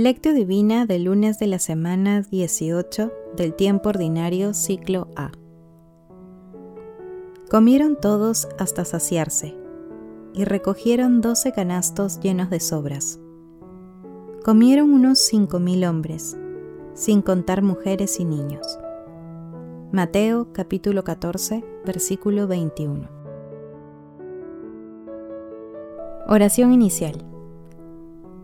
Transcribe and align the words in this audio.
Lectio 0.00 0.32
Divina 0.32 0.86
del 0.86 1.02
lunes 1.06 1.40
de 1.40 1.48
la 1.48 1.58
semana 1.58 2.22
18 2.22 3.10
del 3.36 3.52
tiempo 3.52 3.88
ordinario 3.88 4.54
ciclo 4.54 5.08
A. 5.16 5.32
Comieron 7.50 7.96
todos 8.00 8.46
hasta 8.60 8.84
saciarse 8.84 9.56
y 10.34 10.44
recogieron 10.44 11.20
doce 11.20 11.50
canastos 11.50 12.20
llenos 12.20 12.48
de 12.48 12.60
sobras. 12.60 13.18
Comieron 14.44 14.92
unos 14.92 15.18
cinco 15.18 15.58
mil 15.58 15.84
hombres, 15.84 16.38
sin 16.94 17.20
contar 17.20 17.62
mujeres 17.62 18.20
y 18.20 18.24
niños. 18.24 18.78
Mateo 19.90 20.52
capítulo 20.52 21.02
14, 21.02 21.64
versículo 21.84 22.46
21. 22.46 23.08
Oración 26.28 26.72
inicial. 26.72 27.24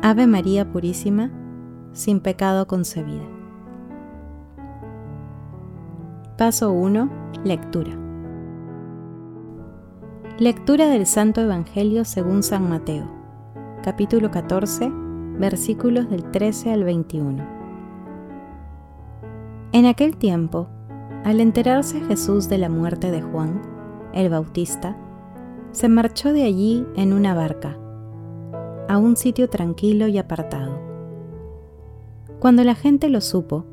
Ave 0.00 0.28
María 0.28 0.70
Purísima, 0.70 1.32
sin 1.92 2.20
pecado 2.20 2.68
concebida. 2.68 3.26
Paso 6.36 6.70
1. 6.70 7.10
Lectura. 7.42 7.90
Lectura 10.38 10.86
del 10.86 11.04
Santo 11.04 11.40
Evangelio 11.40 12.04
según 12.04 12.44
San 12.44 12.70
Mateo, 12.70 13.10
capítulo 13.82 14.30
14, 14.30 14.88
versículos 15.36 16.08
del 16.08 16.30
13 16.30 16.72
al 16.72 16.84
21. 16.84 17.44
En 19.72 19.84
aquel 19.84 20.16
tiempo, 20.16 20.68
al 21.24 21.40
enterarse 21.40 22.00
Jesús 22.02 22.48
de 22.48 22.58
la 22.58 22.68
muerte 22.68 23.10
de 23.10 23.20
Juan, 23.20 23.60
el 24.12 24.30
Bautista, 24.30 24.96
se 25.72 25.88
marchó 25.88 26.32
de 26.32 26.44
allí 26.44 26.86
en 26.94 27.12
una 27.12 27.34
barca, 27.34 27.76
a 28.88 28.98
un 28.98 29.16
sitio 29.16 29.48
tranquilo 29.48 30.08
y 30.08 30.18
apartado. 30.18 30.78
Cuando 32.40 32.64
la 32.64 32.74
gente 32.74 33.08
lo 33.08 33.20
supo, 33.20 33.64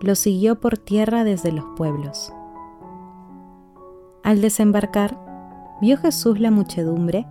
lo 0.00 0.14
siguió 0.14 0.60
por 0.60 0.78
tierra 0.78 1.24
desde 1.24 1.52
los 1.52 1.64
pueblos. 1.76 2.32
Al 4.22 4.40
desembarcar, 4.40 5.24
Vio 5.80 5.98
Jesús 5.98 6.38
la 6.38 6.50
muchedumbre, 6.50 7.26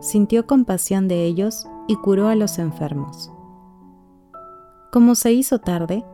sintió 0.00 0.46
compasión 0.46 1.08
de 1.08 1.24
ellos 1.24 1.68
y 1.86 1.96
curó 1.96 2.28
a 2.28 2.34
los 2.34 2.58
enfermos. 2.58 3.30
Como 4.90 5.14
se 5.14 5.32
hizo 5.32 5.58
tarde, 5.58 6.04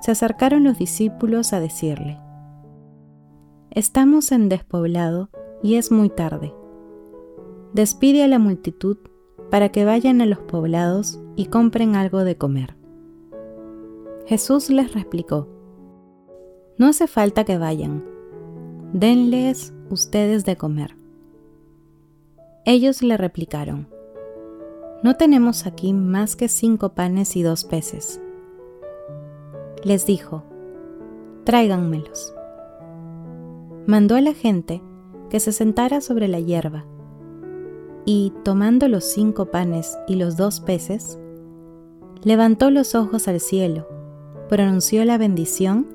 se 0.00 0.12
acercaron 0.12 0.62
los 0.64 0.78
discípulos 0.78 1.52
a 1.52 1.60
decirle, 1.60 2.20
Estamos 3.70 4.30
en 4.30 4.48
despoblado 4.48 5.30
y 5.62 5.76
es 5.76 5.90
muy 5.90 6.10
tarde. 6.10 6.54
Despide 7.72 8.22
a 8.22 8.28
la 8.28 8.38
multitud 8.38 8.98
para 9.52 9.68
que 9.68 9.84
vayan 9.84 10.22
a 10.22 10.26
los 10.26 10.38
poblados 10.38 11.20
y 11.36 11.44
compren 11.44 11.94
algo 11.94 12.24
de 12.24 12.38
comer. 12.38 12.74
Jesús 14.24 14.70
les 14.70 14.94
replicó, 14.94 15.46
No 16.78 16.86
hace 16.86 17.06
falta 17.06 17.44
que 17.44 17.58
vayan, 17.58 18.02
denles 18.94 19.74
ustedes 19.90 20.46
de 20.46 20.56
comer. 20.56 20.96
Ellos 22.64 23.02
le 23.02 23.18
replicaron, 23.18 23.88
No 25.02 25.16
tenemos 25.16 25.66
aquí 25.66 25.92
más 25.92 26.34
que 26.34 26.48
cinco 26.48 26.94
panes 26.94 27.36
y 27.36 27.42
dos 27.42 27.64
peces. 27.64 28.22
Les 29.84 30.06
dijo, 30.06 30.44
Tráiganmelos. 31.44 32.34
Mandó 33.86 34.16
a 34.16 34.22
la 34.22 34.32
gente 34.32 34.80
que 35.28 35.40
se 35.40 35.52
sentara 35.52 36.00
sobre 36.00 36.26
la 36.26 36.40
hierba, 36.40 36.86
y 38.04 38.32
tomando 38.44 38.88
los 38.88 39.04
cinco 39.04 39.46
panes 39.46 39.96
y 40.06 40.16
los 40.16 40.36
dos 40.36 40.60
peces, 40.60 41.18
levantó 42.22 42.70
los 42.70 42.94
ojos 42.94 43.28
al 43.28 43.40
cielo, 43.40 43.86
pronunció 44.48 45.04
la 45.04 45.18
bendición, 45.18 45.86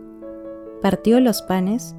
partió 0.82 1.20
los 1.20 1.42
panes 1.42 1.96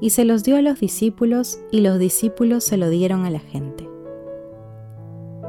y 0.00 0.10
se 0.10 0.24
los 0.24 0.42
dio 0.42 0.56
a 0.56 0.62
los 0.62 0.80
discípulos 0.80 1.60
y 1.70 1.80
los 1.80 1.98
discípulos 1.98 2.64
se 2.64 2.76
lo 2.76 2.88
dieron 2.88 3.24
a 3.24 3.30
la 3.30 3.40
gente. 3.40 3.88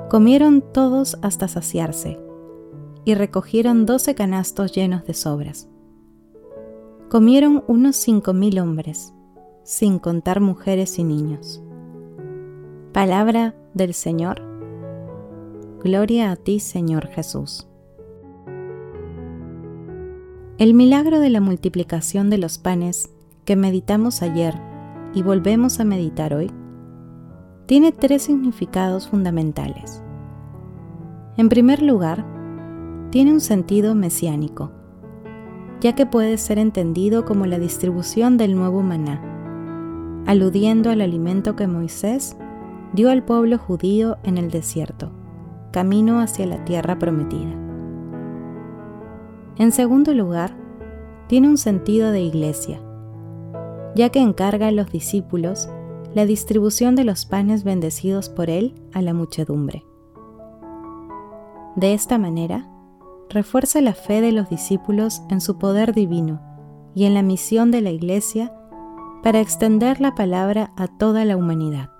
Comieron 0.09 0.61
todos 0.61 1.17
hasta 1.21 1.47
saciarse, 1.47 2.19
y 3.05 3.15
recogieron 3.15 3.85
doce 3.85 4.15
canastos 4.15 4.71
llenos 4.71 5.05
de 5.05 5.13
sobras. 5.13 5.67
Comieron 7.09 7.63
unos 7.67 7.95
cinco 7.95 8.33
mil 8.33 8.59
hombres, 8.59 9.13
sin 9.63 9.99
contar 9.99 10.39
mujeres 10.39 10.99
y 10.99 11.03
niños. 11.03 11.61
Palabra 12.91 13.55
del 13.73 13.93
Señor. 13.93 14.41
Gloria 15.83 16.31
a 16.31 16.35
ti, 16.35 16.59
Señor 16.59 17.07
Jesús. 17.07 17.67
El 20.57 20.73
milagro 20.73 21.19
de 21.19 21.29
la 21.29 21.41
multiplicación 21.41 22.29
de 22.29 22.37
los 22.37 22.57
panes 22.57 23.09
que 23.43 23.55
meditamos 23.55 24.21
ayer 24.21 24.53
y 25.13 25.21
volvemos 25.21 25.79
a 25.79 25.83
meditar 25.83 26.33
hoy 26.33 26.51
tiene 27.65 27.91
tres 27.91 28.23
significados 28.23 29.09
fundamentales. 29.09 30.01
En 31.37 31.49
primer 31.49 31.81
lugar, 31.81 32.25
tiene 33.09 33.33
un 33.33 33.41
sentido 33.41 33.95
mesiánico, 33.95 34.71
ya 35.81 35.95
que 35.95 36.05
puede 36.05 36.37
ser 36.37 36.59
entendido 36.59 37.25
como 37.25 37.45
la 37.45 37.59
distribución 37.59 38.37
del 38.37 38.55
nuevo 38.55 38.81
maná, 38.81 39.21
aludiendo 40.25 40.91
al 40.91 41.01
alimento 41.01 41.55
que 41.55 41.67
Moisés 41.67 42.37
dio 42.93 43.09
al 43.09 43.23
pueblo 43.23 43.57
judío 43.57 44.17
en 44.23 44.37
el 44.37 44.51
desierto, 44.51 45.11
camino 45.71 46.19
hacia 46.19 46.45
la 46.45 46.63
tierra 46.63 46.99
prometida. 46.99 47.51
En 49.57 49.71
segundo 49.71 50.13
lugar, 50.13 50.55
tiene 51.27 51.49
un 51.49 51.57
sentido 51.57 52.11
de 52.11 52.21
iglesia, 52.21 52.79
ya 53.95 54.09
que 54.09 54.19
encarga 54.19 54.67
a 54.67 54.71
los 54.71 54.91
discípulos 54.91 55.69
la 56.13 56.25
distribución 56.25 56.95
de 56.95 57.03
los 57.03 57.25
panes 57.25 57.63
bendecidos 57.63 58.29
por 58.29 58.49
Él 58.49 58.75
a 58.93 59.01
la 59.01 59.13
muchedumbre. 59.13 59.83
De 61.75 61.93
esta 61.93 62.19
manera, 62.19 62.69
refuerza 63.29 63.81
la 63.81 63.93
fe 63.93 64.21
de 64.21 64.31
los 64.31 64.49
discípulos 64.49 65.23
en 65.29 65.41
su 65.41 65.57
poder 65.57 65.93
divino 65.93 66.39
y 66.93 67.05
en 67.05 67.15
la 67.15 67.23
misión 67.23 67.71
de 67.71 67.81
la 67.81 67.89
Iglesia 67.89 68.53
para 69.23 69.39
extender 69.39 69.99
la 70.01 70.13
palabra 70.13 70.71
a 70.75 70.87
toda 70.87 71.25
la 71.25 71.35
humanidad. 71.35 71.92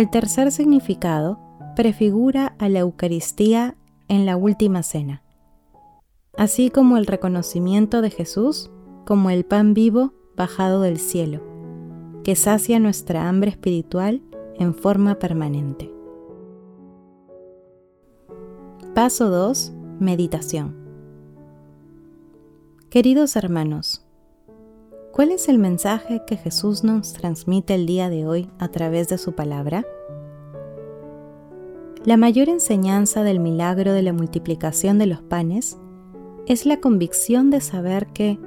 El 0.00 0.08
tercer 0.08 0.50
significado 0.50 1.38
prefigura 1.76 2.54
a 2.58 2.70
la 2.70 2.78
Eucaristía 2.78 3.76
en 4.08 4.24
la 4.24 4.38
Última 4.38 4.82
Cena, 4.82 5.22
así 6.38 6.70
como 6.70 6.96
el 6.96 7.04
reconocimiento 7.04 8.00
de 8.00 8.08
Jesús 8.08 8.70
como 9.04 9.28
el 9.28 9.44
pan 9.44 9.74
vivo 9.74 10.14
bajado 10.38 10.80
del 10.80 10.98
cielo 10.98 11.42
que 12.24 12.34
sacia 12.34 12.78
nuestra 12.78 13.28
hambre 13.28 13.50
espiritual 13.50 14.22
en 14.58 14.74
forma 14.74 15.18
permanente. 15.18 15.92
Paso 18.94 19.28
2. 19.28 19.74
Meditación. 19.98 20.76
Queridos 22.88 23.36
hermanos, 23.36 24.06
¿cuál 25.12 25.32
es 25.32 25.48
el 25.48 25.58
mensaje 25.58 26.22
que 26.26 26.36
Jesús 26.36 26.84
nos 26.84 27.12
transmite 27.12 27.74
el 27.74 27.86
día 27.86 28.08
de 28.08 28.26
hoy 28.26 28.48
a 28.58 28.68
través 28.68 29.08
de 29.08 29.18
su 29.18 29.32
palabra? 29.32 29.84
La 32.04 32.16
mayor 32.16 32.48
enseñanza 32.48 33.22
del 33.22 33.40
milagro 33.40 33.92
de 33.92 34.02
la 34.02 34.12
multiplicación 34.12 34.98
de 34.98 35.06
los 35.06 35.20
panes 35.20 35.78
es 36.46 36.64
la 36.64 36.80
convicción 36.80 37.50
de 37.50 37.60
saber 37.60 38.06
que 38.08 38.38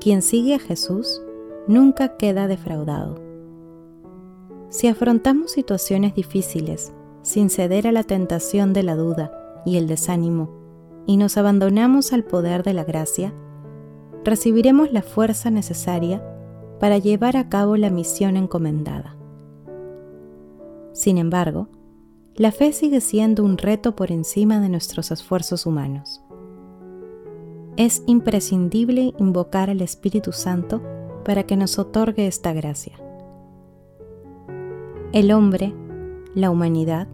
quien 0.00 0.22
sigue 0.22 0.54
a 0.54 0.58
Jesús 0.58 1.22
nunca 1.66 2.16
queda 2.16 2.46
defraudado. 2.46 3.20
Si 4.68 4.88
afrontamos 4.88 5.50
situaciones 5.52 6.14
difíciles 6.14 6.92
sin 7.22 7.50
ceder 7.50 7.86
a 7.86 7.92
la 7.92 8.04
tentación 8.04 8.72
de 8.72 8.82
la 8.82 8.96
duda 8.96 9.32
y 9.64 9.76
el 9.76 9.86
desánimo, 9.86 10.50
y 11.06 11.16
nos 11.16 11.36
abandonamos 11.36 12.12
al 12.12 12.24
poder 12.24 12.62
de 12.62 12.74
la 12.74 12.84
gracia, 12.84 13.34
recibiremos 14.24 14.92
la 14.92 15.02
fuerza 15.02 15.50
necesaria 15.50 16.22
para 16.80 16.98
llevar 16.98 17.36
a 17.36 17.48
cabo 17.48 17.76
la 17.76 17.90
misión 17.90 18.36
encomendada. 18.36 19.16
Sin 20.92 21.18
embargo, 21.18 21.68
la 22.34 22.52
fe 22.52 22.72
sigue 22.72 23.00
siendo 23.00 23.44
un 23.44 23.58
reto 23.58 23.94
por 23.94 24.10
encima 24.10 24.60
de 24.60 24.68
nuestros 24.68 25.10
esfuerzos 25.10 25.66
humanos, 25.66 26.22
es 27.76 28.02
imprescindible 28.06 29.14
invocar 29.18 29.70
al 29.70 29.80
Espíritu 29.80 30.32
Santo 30.32 30.82
para 31.24 31.44
que 31.44 31.56
nos 31.56 31.78
otorgue 31.78 32.26
esta 32.26 32.52
gracia. 32.52 32.98
El 35.12 35.32
hombre, 35.32 35.74
la 36.34 36.50
humanidad, 36.50 37.08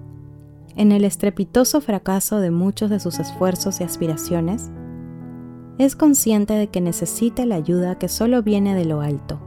en 0.75 0.90
el 0.93 1.05
estrepitoso 1.05 1.81
fracaso 1.81 2.40
de 2.40 2.50
muchos 2.50 2.90
de 2.90 2.99
sus 2.99 3.20
esfuerzos 3.20 3.81
y 3.81 3.84
aspiraciones, 3.84 4.70
es 5.79 5.95
consciente 5.95 6.55
de 6.55 6.67
que 6.67 6.81
necesita 6.81 7.47
la 7.47 7.55
ayuda 7.55 7.99
que 7.99 8.09
solo 8.09 8.43
viene 8.43 8.75
de 8.75 8.85
lo 8.85 9.01
alto. 9.01 9.39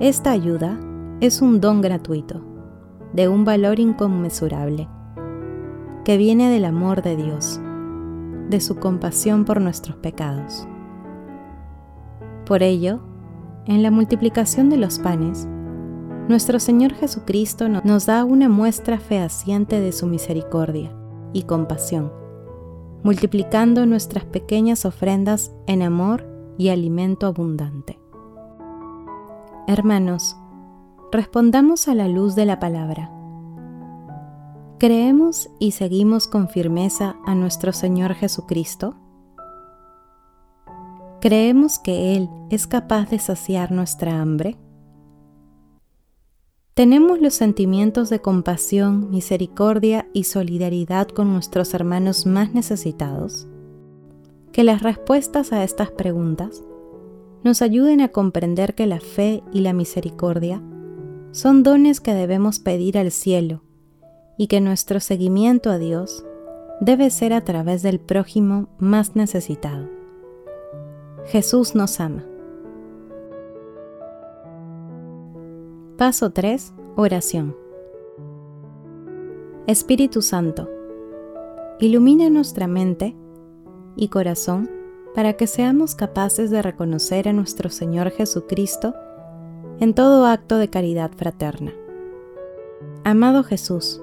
Esta 0.00 0.30
ayuda 0.30 0.80
es 1.20 1.42
un 1.42 1.60
don 1.60 1.82
gratuito, 1.82 2.42
de 3.12 3.28
un 3.28 3.44
valor 3.44 3.80
inconmensurable, 3.80 4.88
que 6.04 6.16
viene 6.16 6.48
del 6.48 6.64
amor 6.64 7.02
de 7.02 7.16
Dios, 7.16 7.60
de 8.48 8.60
su 8.60 8.76
compasión 8.76 9.44
por 9.44 9.60
nuestros 9.60 9.96
pecados. 9.96 10.66
Por 12.46 12.62
ello, 12.62 13.00
en 13.66 13.82
la 13.82 13.90
multiplicación 13.90 14.70
de 14.70 14.78
los 14.78 14.98
panes, 14.98 15.46
nuestro 16.28 16.58
Señor 16.58 16.94
Jesucristo 16.94 17.68
nos 17.68 18.06
da 18.06 18.24
una 18.24 18.48
muestra 18.48 18.98
fehaciente 18.98 19.80
de 19.80 19.92
su 19.92 20.06
misericordia 20.06 20.94
y 21.34 21.42
compasión 21.42 22.10
multiplicando 23.02 23.86
nuestras 23.86 24.24
pequeñas 24.24 24.84
ofrendas 24.84 25.52
en 25.66 25.82
amor 25.82 26.26
y 26.58 26.68
alimento 26.68 27.26
abundante. 27.26 27.98
Hermanos, 29.66 30.36
respondamos 31.12 31.88
a 31.88 31.94
la 31.94 32.08
luz 32.08 32.34
de 32.34 32.46
la 32.46 32.58
palabra. 32.58 33.10
¿Creemos 34.78 35.50
y 35.58 35.72
seguimos 35.72 36.28
con 36.28 36.48
firmeza 36.48 37.16
a 37.26 37.34
nuestro 37.34 37.72
Señor 37.72 38.14
Jesucristo? 38.14 38.96
¿Creemos 41.20 41.78
que 41.78 42.16
Él 42.16 42.30
es 42.48 42.66
capaz 42.66 43.10
de 43.10 43.18
saciar 43.18 43.72
nuestra 43.72 44.20
hambre? 44.20 44.56
¿Tenemos 46.78 47.20
los 47.20 47.34
sentimientos 47.34 48.08
de 48.08 48.20
compasión, 48.20 49.10
misericordia 49.10 50.08
y 50.12 50.22
solidaridad 50.22 51.08
con 51.08 51.32
nuestros 51.32 51.74
hermanos 51.74 52.24
más 52.24 52.54
necesitados? 52.54 53.48
Que 54.52 54.62
las 54.62 54.80
respuestas 54.80 55.52
a 55.52 55.64
estas 55.64 55.90
preguntas 55.90 56.62
nos 57.42 57.62
ayuden 57.62 58.00
a 58.00 58.10
comprender 58.10 58.76
que 58.76 58.86
la 58.86 59.00
fe 59.00 59.42
y 59.52 59.62
la 59.62 59.72
misericordia 59.72 60.62
son 61.32 61.64
dones 61.64 62.00
que 62.00 62.14
debemos 62.14 62.60
pedir 62.60 62.96
al 62.96 63.10
cielo 63.10 63.64
y 64.36 64.46
que 64.46 64.60
nuestro 64.60 65.00
seguimiento 65.00 65.70
a 65.70 65.78
Dios 65.78 66.24
debe 66.80 67.10
ser 67.10 67.32
a 67.32 67.40
través 67.40 67.82
del 67.82 67.98
prójimo 67.98 68.68
más 68.78 69.16
necesitado. 69.16 69.88
Jesús 71.26 71.74
nos 71.74 71.98
ama. 71.98 72.24
Paso 75.98 76.30
3. 76.30 76.74
Oración. 76.94 77.56
Espíritu 79.66 80.22
Santo, 80.22 80.70
ilumina 81.80 82.30
nuestra 82.30 82.68
mente 82.68 83.16
y 83.96 84.06
corazón 84.06 84.70
para 85.12 85.32
que 85.32 85.48
seamos 85.48 85.96
capaces 85.96 86.52
de 86.52 86.62
reconocer 86.62 87.26
a 87.28 87.32
nuestro 87.32 87.68
Señor 87.68 88.12
Jesucristo 88.12 88.94
en 89.80 89.92
todo 89.92 90.24
acto 90.26 90.58
de 90.58 90.70
caridad 90.70 91.10
fraterna. 91.16 91.72
Amado 93.02 93.42
Jesús, 93.42 94.00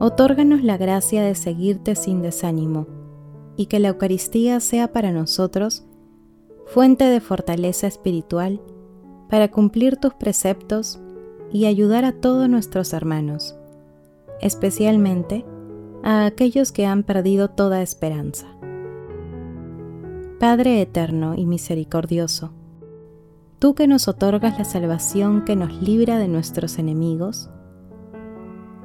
otórganos 0.00 0.64
la 0.64 0.76
gracia 0.76 1.22
de 1.22 1.36
seguirte 1.36 1.94
sin 1.94 2.22
desánimo 2.22 2.88
y 3.54 3.66
que 3.66 3.78
la 3.78 3.90
Eucaristía 3.90 4.58
sea 4.58 4.90
para 4.90 5.12
nosotros 5.12 5.86
fuente 6.66 7.04
de 7.04 7.20
fortaleza 7.20 7.86
espiritual 7.86 8.60
para 9.30 9.48
cumplir 9.48 9.96
tus 9.96 10.12
preceptos 10.12 11.00
y 11.52 11.66
ayudar 11.66 12.04
a 12.04 12.12
todos 12.12 12.48
nuestros 12.48 12.92
hermanos, 12.92 13.56
especialmente 14.40 15.44
a 16.02 16.26
aquellos 16.26 16.72
que 16.72 16.86
han 16.86 17.04
perdido 17.04 17.48
toda 17.48 17.82
esperanza. 17.82 18.46
Padre 20.40 20.80
eterno 20.80 21.34
y 21.36 21.46
misericordioso, 21.46 22.52
tú 23.58 23.74
que 23.74 23.86
nos 23.86 24.08
otorgas 24.08 24.58
la 24.58 24.64
salvación 24.64 25.44
que 25.44 25.54
nos 25.54 25.80
libra 25.80 26.18
de 26.18 26.28
nuestros 26.28 26.78
enemigos, 26.78 27.50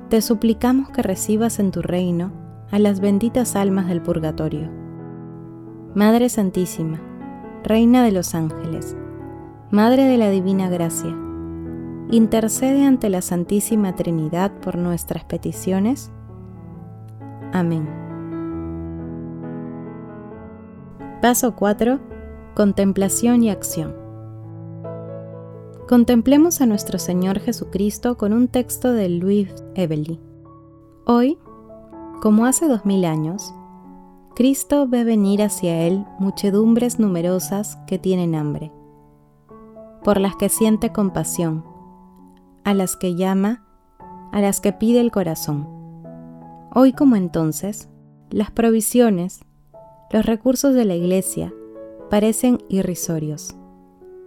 te 0.10 0.22
suplicamos 0.22 0.90
que 0.90 1.02
recibas 1.02 1.60
en 1.60 1.72
tu 1.72 1.82
reino 1.82 2.32
a 2.72 2.78
las 2.78 3.00
benditas 3.00 3.56
almas 3.56 3.88
del 3.88 4.02
purgatorio. 4.02 4.70
Madre 5.96 6.30
Santísima, 6.30 7.02
Reina 7.64 8.04
de 8.04 8.12
los 8.12 8.36
ángeles, 8.36 8.96
Madre 9.72 10.04
de 10.04 10.20
la 10.20 10.30
Divina 10.30 10.70
Gracia, 10.70 11.10
intercede 12.12 12.86
ante 12.86 13.10
la 13.10 13.24
Santísima 13.24 13.96
Trinidad 13.96 14.52
por 14.60 14.78
nuestras 14.78 15.24
peticiones. 15.24 16.12
Amén. 17.52 17.90
Paso 21.20 21.56
4. 21.56 22.00
Contemplación 22.54 23.42
y 23.42 23.50
acción. 23.50 23.96
Contemplemos 25.88 26.62
a 26.62 26.68
nuestro 26.68 27.00
Señor 27.00 27.40
Jesucristo 27.40 28.18
con 28.18 28.34
un 28.34 28.48
texto 28.48 28.94
de 28.94 29.10
Louis 29.10 29.50
Evely. 29.74 30.20
Hoy, 31.08 31.40
como 32.22 32.46
hace 32.46 32.68
dos 32.68 32.86
mil 32.86 33.04
años, 33.04 33.52
Cristo 34.36 34.88
ve 34.88 35.04
venir 35.04 35.42
hacia 35.42 35.88
Él 35.88 36.06
muchedumbres 36.20 37.00
numerosas 37.00 37.78
que 37.88 37.98
tienen 37.98 38.36
hambre 38.36 38.72
por 40.06 40.22
las 40.22 40.36
que 40.36 40.50
siente 40.50 40.92
compasión, 40.92 41.66
a 42.64 42.76
las 42.76 42.96
que 42.96 43.16
llama, 43.16 43.66
a 44.32 44.40
las 44.40 44.62
que 44.62 44.72
pide 44.72 45.00
el 45.00 45.10
corazón. 45.10 45.68
Hoy 46.76 46.94
como 46.94 47.16
entonces, 47.16 47.90
las 48.30 48.52
provisiones, 48.52 49.44
los 50.12 50.24
recursos 50.24 50.76
de 50.76 50.86
la 50.86 50.94
iglesia 50.94 51.52
parecen 52.12 52.60
irrisorios. 52.70 53.56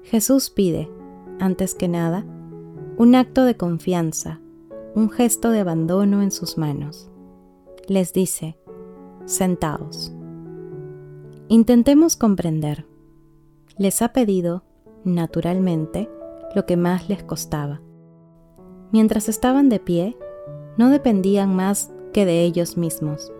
Jesús 0.02 0.50
pide, 0.50 0.90
antes 1.38 1.76
que 1.76 1.86
nada, 1.86 2.24
un 2.96 3.14
acto 3.14 3.44
de 3.44 3.56
confianza, 3.56 4.40
un 4.96 5.10
gesto 5.10 5.52
de 5.52 5.60
abandono 5.60 6.22
en 6.22 6.32
sus 6.32 6.58
manos. 6.58 7.08
Les 7.86 8.12
dice, 8.12 8.58
sentaos. 9.26 10.12
Intentemos 11.46 12.16
comprender. 12.16 12.84
Les 13.76 14.02
ha 14.02 14.12
pedido 14.12 14.64
naturalmente, 15.14 16.10
lo 16.54 16.66
que 16.66 16.76
más 16.76 17.08
les 17.08 17.22
costaba. 17.22 17.80
Mientras 18.92 19.28
estaban 19.28 19.68
de 19.68 19.80
pie, 19.80 20.16
no 20.76 20.90
dependían 20.90 21.54
más 21.54 21.92
que 22.12 22.24
de 22.24 22.42
ellos 22.42 22.76
mismos. 22.76 23.32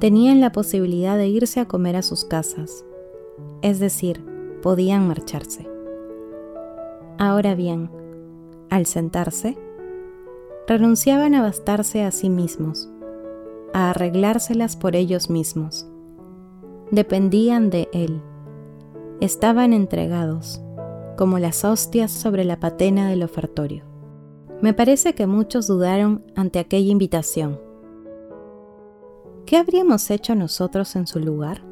Tenían 0.00 0.40
la 0.40 0.52
posibilidad 0.52 1.16
de 1.16 1.28
irse 1.28 1.60
a 1.60 1.66
comer 1.66 1.96
a 1.96 2.02
sus 2.02 2.24
casas, 2.24 2.84
es 3.62 3.78
decir, 3.78 4.24
podían 4.62 5.06
marcharse. 5.06 5.68
Ahora 7.18 7.54
bien, 7.54 7.90
al 8.70 8.86
sentarse, 8.86 9.56
renunciaban 10.66 11.34
a 11.34 11.42
bastarse 11.42 12.02
a 12.02 12.10
sí 12.10 12.28
mismos, 12.28 12.90
a 13.72 13.90
arreglárselas 13.90 14.76
por 14.76 14.96
ellos 14.96 15.30
mismos. 15.30 15.86
Dependían 16.90 17.70
de 17.70 17.88
Él 17.92 18.20
estaban 19.20 19.72
entregados, 19.72 20.62
como 21.16 21.38
las 21.38 21.64
hostias 21.64 22.10
sobre 22.10 22.44
la 22.44 22.58
patena 22.58 23.08
del 23.08 23.22
ofertorio. 23.22 23.84
Me 24.60 24.74
parece 24.74 25.14
que 25.14 25.26
muchos 25.26 25.66
dudaron 25.66 26.24
ante 26.34 26.58
aquella 26.58 26.90
invitación. 26.90 27.60
¿Qué 29.46 29.56
habríamos 29.56 30.10
hecho 30.10 30.34
nosotros 30.34 30.96
en 30.96 31.06
su 31.06 31.20
lugar? 31.20 31.62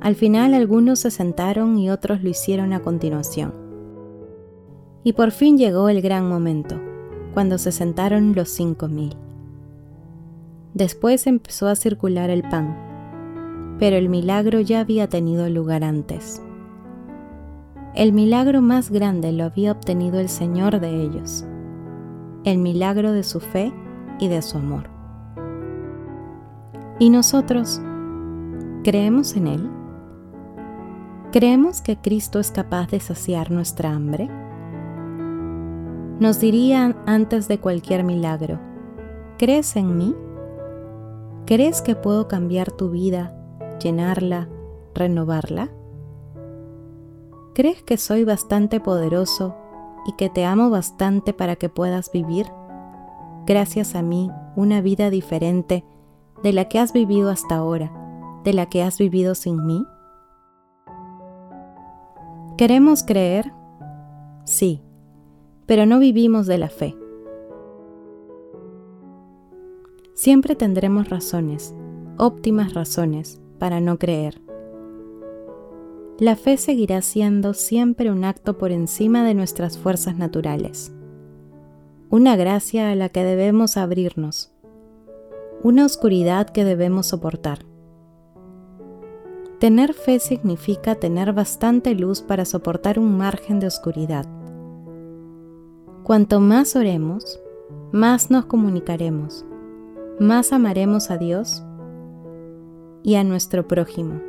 Al 0.00 0.14
final 0.14 0.54
algunos 0.54 1.00
se 1.00 1.10
sentaron 1.10 1.78
y 1.78 1.90
otros 1.90 2.22
lo 2.22 2.30
hicieron 2.30 2.72
a 2.72 2.80
continuación. 2.80 3.52
Y 5.02 5.12
por 5.12 5.32
fin 5.32 5.58
llegó 5.58 5.88
el 5.88 6.00
gran 6.00 6.28
momento, 6.28 6.80
cuando 7.34 7.58
se 7.58 7.72
sentaron 7.72 8.34
los 8.34 8.48
cinco 8.48 8.88
mil. 8.88 9.16
Después 10.74 11.26
empezó 11.26 11.66
a 11.66 11.74
circular 11.74 12.30
el 12.30 12.42
pan 12.42 12.87
pero 13.78 13.96
el 13.96 14.08
milagro 14.08 14.60
ya 14.60 14.80
había 14.80 15.08
tenido 15.08 15.48
lugar 15.48 15.84
antes. 15.84 16.42
El 17.94 18.12
milagro 18.12 18.60
más 18.60 18.90
grande 18.90 19.32
lo 19.32 19.44
había 19.44 19.72
obtenido 19.72 20.20
el 20.20 20.28
Señor 20.28 20.80
de 20.80 21.02
ellos, 21.02 21.46
el 22.44 22.58
milagro 22.58 23.12
de 23.12 23.22
su 23.22 23.40
fe 23.40 23.72
y 24.18 24.28
de 24.28 24.42
su 24.42 24.58
amor. 24.58 24.90
¿Y 26.98 27.10
nosotros 27.10 27.80
creemos 28.82 29.36
en 29.36 29.46
Él? 29.46 29.70
¿Creemos 31.30 31.80
que 31.80 31.96
Cristo 31.96 32.40
es 32.40 32.50
capaz 32.50 32.90
de 32.90 33.00
saciar 33.00 33.50
nuestra 33.50 33.92
hambre? 33.92 34.28
Nos 36.20 36.40
dirían 36.40 36.96
antes 37.06 37.46
de 37.46 37.58
cualquier 37.58 38.02
milagro, 38.02 38.58
¿crees 39.38 39.76
en 39.76 39.96
mí? 39.96 40.16
¿Crees 41.46 41.80
que 41.80 41.94
puedo 41.94 42.26
cambiar 42.28 42.72
tu 42.72 42.90
vida 42.90 43.37
llenarla, 43.78 44.48
renovarla? 44.94 45.70
¿Crees 47.54 47.82
que 47.82 47.96
soy 47.96 48.24
bastante 48.24 48.80
poderoso 48.80 49.56
y 50.06 50.12
que 50.12 50.30
te 50.30 50.44
amo 50.44 50.70
bastante 50.70 51.32
para 51.32 51.56
que 51.56 51.68
puedas 51.68 52.12
vivir, 52.12 52.46
gracias 53.46 53.94
a 53.94 54.02
mí, 54.02 54.30
una 54.56 54.80
vida 54.80 55.10
diferente 55.10 55.84
de 56.42 56.52
la 56.52 56.66
que 56.66 56.78
has 56.78 56.92
vivido 56.92 57.30
hasta 57.30 57.56
ahora, 57.56 57.92
de 58.44 58.52
la 58.52 58.66
que 58.66 58.82
has 58.82 58.98
vivido 58.98 59.34
sin 59.34 59.66
mí? 59.66 59.84
¿Queremos 62.56 63.02
creer? 63.02 63.52
Sí, 64.44 64.82
pero 65.66 65.84
no 65.84 65.98
vivimos 65.98 66.46
de 66.46 66.58
la 66.58 66.68
fe. 66.68 66.96
Siempre 70.14 70.56
tendremos 70.56 71.10
razones, 71.10 71.74
óptimas 72.16 72.74
razones, 72.74 73.40
para 73.58 73.80
no 73.80 73.98
creer. 73.98 74.40
La 76.18 76.34
fe 76.34 76.56
seguirá 76.56 77.00
siendo 77.00 77.54
siempre 77.54 78.10
un 78.10 78.24
acto 78.24 78.58
por 78.58 78.72
encima 78.72 79.24
de 79.24 79.34
nuestras 79.34 79.78
fuerzas 79.78 80.16
naturales, 80.16 80.92
una 82.10 82.34
gracia 82.34 82.90
a 82.90 82.96
la 82.96 83.08
que 83.08 83.22
debemos 83.22 83.76
abrirnos, 83.76 84.52
una 85.62 85.84
oscuridad 85.84 86.48
que 86.48 86.64
debemos 86.64 87.06
soportar. 87.06 87.66
Tener 89.60 89.92
fe 89.92 90.18
significa 90.18 90.94
tener 90.96 91.32
bastante 91.32 91.94
luz 91.94 92.22
para 92.22 92.44
soportar 92.44 92.98
un 92.98 93.16
margen 93.16 93.60
de 93.60 93.66
oscuridad. 93.66 94.26
Cuanto 96.02 96.40
más 96.40 96.74
oremos, 96.74 97.40
más 97.92 98.30
nos 98.30 98.46
comunicaremos, 98.46 99.44
más 100.18 100.52
amaremos 100.52 101.10
a 101.12 101.16
Dios 101.16 101.64
y 103.02 103.14
a 103.14 103.24
nuestro 103.24 103.66
prójimo, 103.68 104.20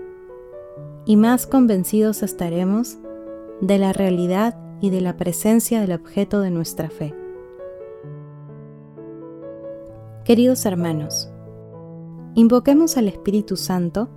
y 1.05 1.15
más 1.15 1.47
convencidos 1.47 2.23
estaremos 2.23 2.97
de 3.61 3.77
la 3.77 3.93
realidad 3.93 4.57
y 4.81 4.89
de 4.89 5.01
la 5.01 5.17
presencia 5.17 5.81
del 5.81 5.93
objeto 5.93 6.41
de 6.41 6.51
nuestra 6.51 6.89
fe. 6.89 7.13
Queridos 10.23 10.65
hermanos, 10.65 11.31
invoquemos 12.35 12.97
al 12.97 13.07
Espíritu 13.07 13.57
Santo 13.57 14.09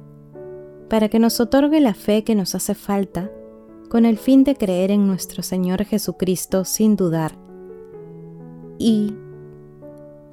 para 0.88 1.08
que 1.08 1.18
nos 1.18 1.40
otorgue 1.40 1.80
la 1.80 1.94
fe 1.94 2.22
que 2.22 2.34
nos 2.34 2.54
hace 2.54 2.74
falta 2.74 3.30
con 3.88 4.04
el 4.04 4.18
fin 4.18 4.44
de 4.44 4.54
creer 4.54 4.90
en 4.90 5.06
nuestro 5.06 5.42
Señor 5.42 5.84
Jesucristo 5.84 6.64
sin 6.64 6.96
dudar 6.96 7.32
y 8.78 9.14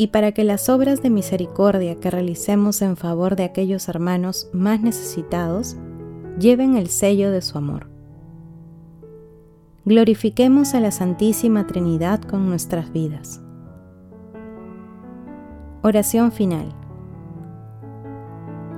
y 0.01 0.07
para 0.07 0.31
que 0.31 0.45
las 0.45 0.69
obras 0.69 1.03
de 1.03 1.09
misericordia 1.09 1.99
que 1.99 2.09
realicemos 2.09 2.81
en 2.81 2.95
favor 2.95 3.35
de 3.35 3.43
aquellos 3.43 3.89
hermanos 3.89 4.49
más 4.53 4.79
necesitados 4.79 5.75
lleven 6.39 6.77
el 6.77 6.87
sello 6.87 7.31
de 7.31 7.41
su 7.41 7.57
amor. 7.57 7.89
Glorifiquemos 9.83 10.73
a 10.73 10.79
la 10.79 10.91
Santísima 10.91 11.67
Trinidad 11.67 12.21
con 12.21 12.47
nuestras 12.47 12.93
vidas. 12.93 13.41
Oración 15.81 16.31
final. 16.31 16.73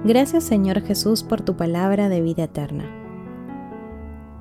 Gracias 0.03 0.43
Señor 0.43 0.81
Jesús 0.81 1.21
por 1.21 1.41
tu 1.41 1.55
palabra 1.55 2.09
de 2.09 2.21
vida 2.21 2.45
eterna. 2.45 2.85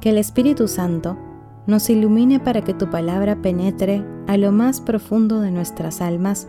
Que 0.00 0.08
el 0.08 0.16
Espíritu 0.16 0.66
Santo 0.66 1.18
nos 1.66 1.90
ilumine 1.90 2.40
para 2.40 2.62
que 2.62 2.72
tu 2.72 2.88
palabra 2.88 3.42
penetre 3.42 4.02
a 4.26 4.38
lo 4.38 4.50
más 4.50 4.80
profundo 4.80 5.42
de 5.42 5.50
nuestras 5.50 6.00
almas 6.00 6.48